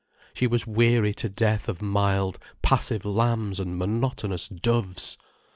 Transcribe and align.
She 0.33 0.47
was 0.47 0.65
weary 0.65 1.13
to 1.13 1.29
death 1.29 1.69
of 1.69 1.79
mild, 1.79 2.39
passive 2.63 3.05
lambs 3.05 3.59
and 3.59 3.77
monotonous 3.77 4.47
doves. 4.47 5.15